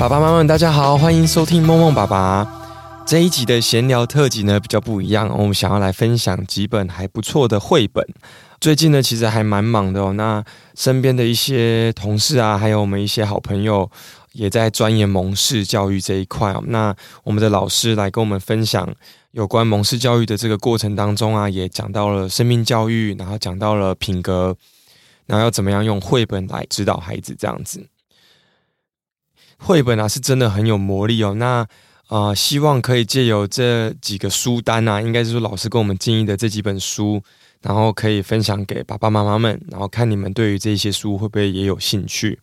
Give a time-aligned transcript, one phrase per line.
[0.00, 8.02] 爸爸妈妈，大家好，欢迎收听梦梦爸爸这一集的闲聊特辑呢，比较不一样，我们想要来分享几本还不错的绘本。
[8.62, 10.14] 最近呢，其实还蛮忙的哦。
[10.14, 10.42] 那
[10.74, 13.90] 身边的一些同事啊，还有我们一些好朋友，
[14.32, 16.64] 也在钻研蒙氏教育这一块哦。
[16.68, 18.88] 那我们的老师来跟我们分享
[19.32, 24.56] 有关蒙氏教育的这个过程当中啊，也讲到了生命教育，然后讲到了品格，
[25.26, 27.89] 然后要怎么样用绘本来指导孩子这样子。
[29.62, 31.34] 绘本啊，是真的很有魔力哦。
[31.34, 31.66] 那
[32.08, 37.22] 啊、呃，希望可以借由这几个书单啊，应该是说老师跟我们建议的这几本书，
[37.62, 42.40] 然后可以分享给爸爸妈妈们，然后看你们对于这些书会不会也有兴趣。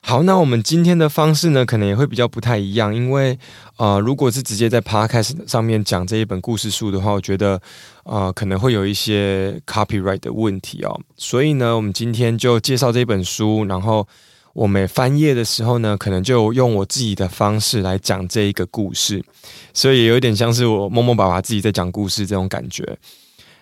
[0.00, 3.38] 好，那我们今天的方式呢，可能也会比较不太一样，因为
[3.76, 7.60] 呃，如果是直接在 Podcast 上面讲这一本故事书的话，我觉得
[8.04, 11.00] 呃可能会有一些 copyright 的问题哦。
[11.16, 14.08] 所以呢，我们今天就介绍这本书，然后。
[14.52, 19.24] 我每翻页的时候呢，可能就用我自己的方式来讲这一个故事，
[19.72, 22.98] 所以也有点像是我梦梦爸爸自己在讲故事这种感觉。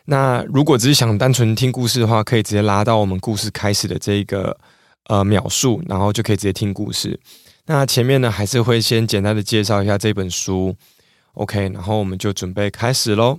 [0.06, 4.56] 那如果只是想单纯听故事的话，可以直接拉到我们故事开始的这一个
[5.05, 7.20] 呃描述，然后就可以直接听故事。
[7.66, 10.75] 那前面呢，还是会先简单的介绍一下这本书
[11.34, 13.39] ，OK，然后我们就准备开始喽。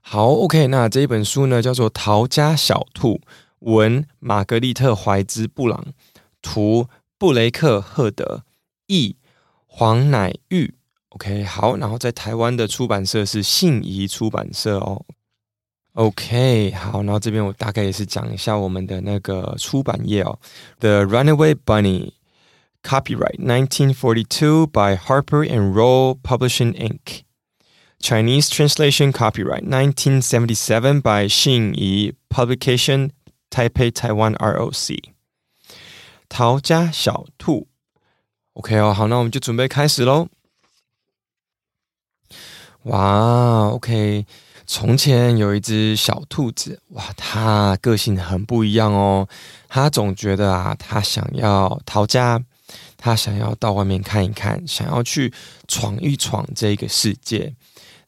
[0.00, 3.16] 好，OK，那这一本书呢叫做《逃家小兔》，
[3.58, 5.84] 文玛格丽特怀兹布朗。
[6.44, 8.44] 图布雷克赫德，
[8.86, 9.16] 译
[9.66, 10.74] 黄乃玉。
[11.08, 15.04] OK，好，然后在台湾的出版社是信谊出版社哦。
[15.94, 20.38] OK，好，然后这边我大概也是讲一下我们的那个出版业哦。
[20.80, 22.12] The Runaway Bunny,
[22.82, 27.22] Copyright 1942 by Harper and Row Publishing Inc.
[28.00, 33.12] Chinese translation Copyright 1977 by 信谊 Publication
[33.48, 35.13] Taipei Taiwan ROC。
[36.28, 37.68] 逃家小兔
[38.54, 40.28] ，OK 哦，好，那我们就准备开始喽。
[42.84, 44.26] 哇，OK，
[44.66, 49.28] 从前有一只小兔子，哇，它个性很不一样哦。
[49.68, 52.42] 它总觉得啊，它想要逃家，
[52.96, 55.32] 它想要到外面看一看，想要去
[55.66, 57.54] 闯一闯这个世界。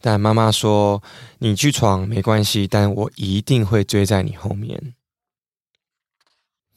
[0.00, 1.02] 但妈妈说
[1.40, 4.94] ：“你去闯没关系，但我一定会追在你后面。”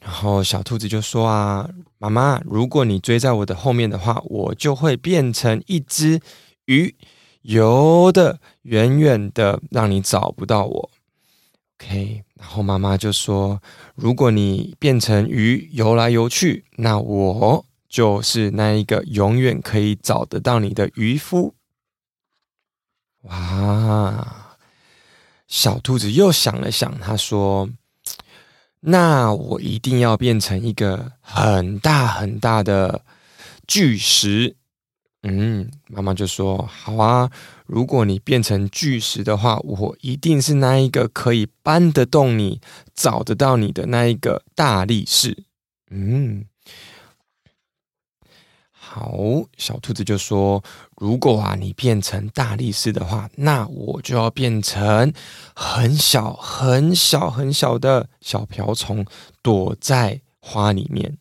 [0.00, 1.68] 然后小兔子就说：“啊，
[1.98, 6.18] 妈妈，如果你追在我的后面的话，我就会变成一只
[6.64, 6.94] 鱼，
[7.42, 10.90] 游的远远的，让你找不到我。
[11.78, 12.24] ”OK。
[12.34, 13.60] 然后妈妈就说
[13.94, 21.54] ：“如果你变成鱼游来游去，那我就是那一个永远可以找得到你的渔夫。”
[23.28, 24.56] 哇！
[25.46, 27.68] 小兔子又想了想，他说。
[28.80, 33.02] 那我一定要变成一个很大很大的
[33.66, 34.56] 巨石。
[35.22, 37.30] 嗯，妈妈就说：“好啊，
[37.66, 42.60] 如果你变成巨石的话，我一定是那一个可以搬得动你、
[42.94, 45.44] 找得到你的那一个大力士。”
[45.90, 46.46] 嗯。
[48.92, 49.14] 好，
[49.56, 50.60] 小兔子就说
[50.98, 55.12] ：“如果啊，你变成大力士的话，那我就要变成
[55.54, 59.06] 很小、很小、很小的小瓢虫，
[59.42, 61.18] 躲在花里面。”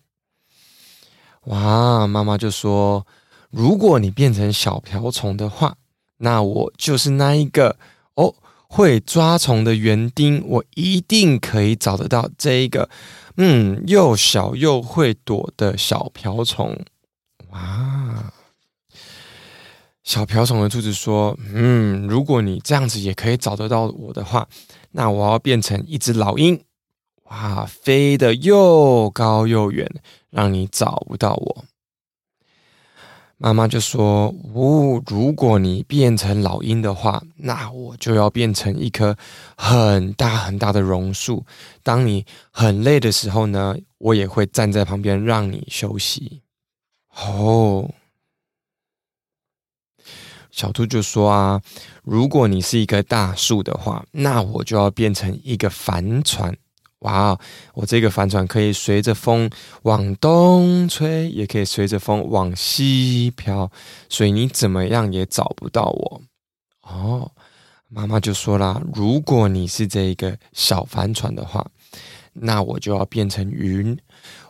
[1.46, 3.06] 哇，妈妈就说
[3.52, 5.76] ：“如果你变成小瓢虫的话，
[6.18, 7.78] 那我就是那一个
[8.16, 8.34] 哦，
[8.68, 12.90] 会抓虫的园丁，我一定可以找得到这一个，
[13.38, 16.76] 嗯，又小又会躲的小瓢虫。”
[17.52, 18.34] 哇！
[20.04, 24.48] 小瓢虫的兔子说：“嗯，如果你这样子也可以找得到我的话，
[24.92, 26.64] 那我要变成一只老鹰，
[27.26, 29.88] 哇，飞得又高又远，
[30.32, 31.66] 让你找不到我。”
[33.38, 39.16] 妈妈就说：“哦，如果你变成老鹰的话，那我就要变成一棵
[39.56, 41.46] 很大很大的榕树。
[41.84, 46.42] 当你很累的时候呢，我也会站在旁边让你休息。”
[47.16, 47.90] 哦，
[50.52, 51.62] 小兔就说啊，
[52.04, 56.56] 如果你是一棵大树的话，那我就要变成一个帆船。
[57.00, 57.40] 哇哦，
[57.74, 59.50] 我这个帆船可以随着风
[59.84, 63.72] 往东吹，也可以随着风往西飘，
[64.10, 66.22] 所以你怎么样也找不到我。
[66.82, 67.32] 哦，
[67.88, 71.66] 妈妈就说啦，如果你是这一个小帆船的话，
[72.42, 73.98] 那我就要变成云。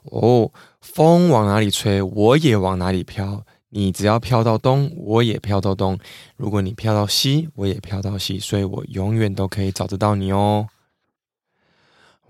[0.03, 0.51] 哦。
[0.81, 3.43] 风往哪里吹，我也往哪里飘。
[3.69, 5.95] 你只要飘到东，我也飘到东；
[6.37, 8.39] 如果你飘到西，我也飘到西。
[8.39, 10.67] 所以我永远都可以找得到你哦。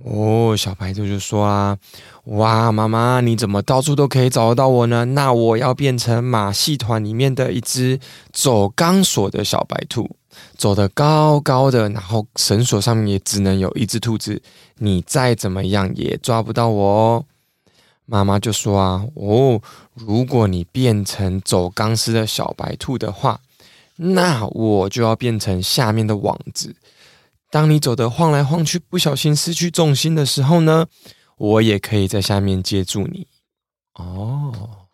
[0.04, 1.78] 哦，小白兔就说啊
[2.26, 5.06] ：“哇，妈妈，你怎么到处都可以找得到我呢？
[5.06, 8.00] 那我要变成马戏团里面的一只
[8.34, 10.10] 走钢索的小白兔，
[10.58, 14.42] 走得高高的，然后绳索上面也只能有一只兔子，
[14.78, 17.26] 你再怎么样也抓不到我哦。”
[18.06, 19.62] 妈妈就说啊：“哦，
[19.94, 23.40] 如果你变成走钢丝的小白兔的话，
[23.96, 26.76] 那我就要变成下面的网子。”
[27.52, 30.86] 当你走得晃来晃去，不小心失去重心的时候呢，
[31.38, 33.28] 我也可以在下面接住你。
[33.94, 34.88] 哦，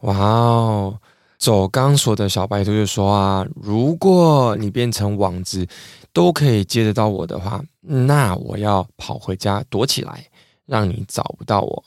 [0.00, 1.00] 哇哦！
[1.44, 5.66] 走钢索的小白兔就说啊，如果你变成网子，
[6.10, 10.26] 都可以接得到我的话，那我要跑回家躲起来，
[10.64, 11.84] 让你找不到我。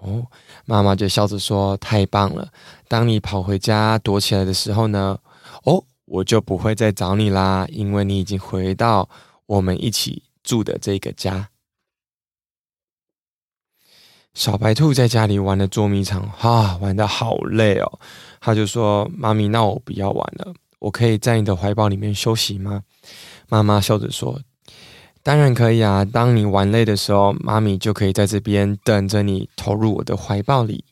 [0.00, 0.26] 哦，
[0.64, 2.48] 妈妈就笑着说：“太棒了！
[2.88, 5.16] 当你跑回家躲起来的时候呢，
[5.62, 9.08] 哦。”我就不会再找你啦，因为你已经回到
[9.46, 11.48] 我们一起住的这个家。
[14.34, 18.00] 小白兔在家里玩的捉迷藏，哈、啊，玩得好累哦。
[18.40, 22.82] 他就说：“妈咪，那我不要玩了，我可以在你的怀抱里面休息吗？”
[23.48, 24.40] 妈妈笑着说
[25.22, 30.84] ：“当然可以啊，当你玩累的时候，妈咪就可以在这边等着你投入我的怀抱里。”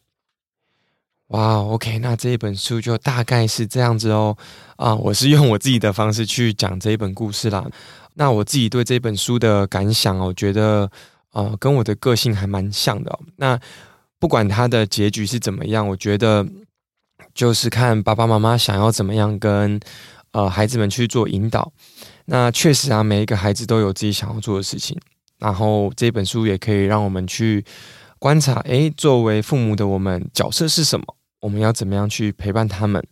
[1.28, 4.36] 哇，OK，那这一本书就大概是这样子哦。
[4.76, 7.66] 啊，我是用我自己的方式去讲这一本故事啦。
[8.14, 10.90] 那我自己对这本书的感想，我觉得
[11.32, 13.18] 呃，跟我的个性还蛮像的。
[13.36, 13.58] 那
[14.18, 16.46] 不管它的结局是怎么样，我觉得
[17.34, 19.80] 就是看爸爸妈妈想要怎么样跟
[20.30, 21.72] 呃孩子们去做引导。
[22.26, 24.96] 那确实啊，每一个孩子都有自己想要做的事情。
[25.38, 27.64] 然后这本书也可以让我们去
[28.20, 31.04] 观察，诶，作为父母的我们角色是什么？
[31.40, 33.02] 我们要怎么样去陪伴他们？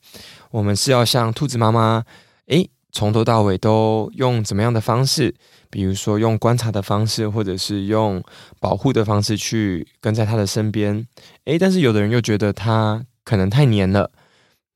[0.52, 2.04] 我们是要像兔子妈妈，
[2.46, 5.34] 诶，从头到尾都用怎么样的方式？
[5.70, 8.22] 比如说用观察的方式，或者是用
[8.58, 11.06] 保护的方式去跟在他的身边。
[11.44, 14.10] 诶，但是有的人又觉得他可能太黏了，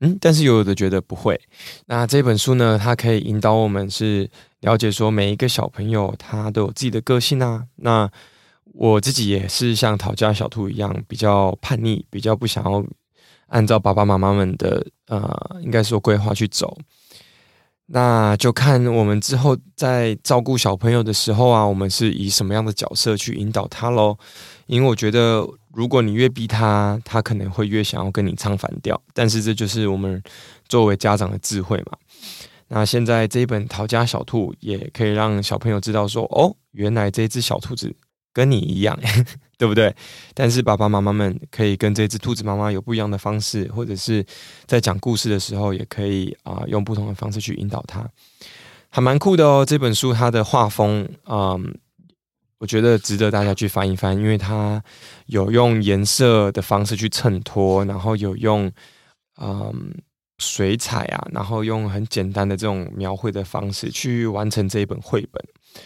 [0.01, 1.41] 嗯，但是有的觉得不会。
[1.87, 4.31] 那这本书呢，它可以引导我们是
[4.61, 7.65] 了解说每一个小朋友他都有自己的个性啊。
[7.77, 8.09] 那
[8.73, 12.85] 我自己也是像讨价小兔一样，比较叛逆，比较不想要。
[13.49, 16.77] 按照爸爸妈妈们的呃，应该说规划去走，
[17.87, 24.17] 那就看我们之后在照顾小朋友的时候啊，我们是以什么样的角色去引导他喽？
[24.67, 28.99] 因为我觉得，如果你越逼他，他可能会越想要跟你唱反调。
[29.13, 30.23] 但是这就是我们
[30.67, 31.99] 作为家长的智慧嘛。
[32.69, 37.95] 那现在这一本《逃家小兔》也可以让小朋友知道说，哦，原来这只小兔子。
[38.35, 38.99] 跟你一样，
[39.57, 39.95] 对不对？
[40.35, 44.23] 但是爸爸妈妈们可以跟这只兔子妈妈有不一样的方式，或者是
[44.67, 48.07] 在讲故事的时候，也可以啊、用不同的方式去引导它，
[48.91, 49.65] 还蛮酷的哦。
[49.65, 51.73] 这本书它的画风，嗯，
[52.59, 54.83] 我觉得值得大家去翻一翻，因为它
[55.27, 58.71] 有用颜色的方式去衬托，然后有用
[59.41, 59.95] 嗯
[60.39, 65.41] 水彩啊，然后用很简单的这种描绘的方式去完成这一本绘本，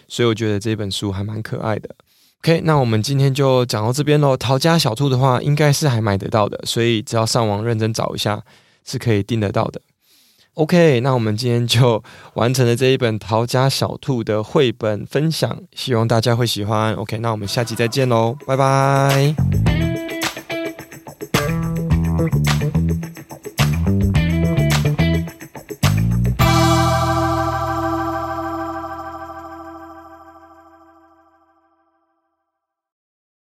[0.08, 1.94] 所以我觉得这本书还蛮可爱的。
[2.40, 4.36] OK，那我们今天就讲到这边喽。
[4.36, 8.40] 逃家小兔的话，应该是还买得到的，所以只要上网认真找一下，
[8.86, 9.80] 是可以订得到的。
[10.54, 12.02] OK，那我们今天就
[12.34, 16.94] 完成了这一本逃家小兔的绘本分享，希望大家会喜欢。
[16.94, 19.34] OK，那我们下期再见喽，拜拜。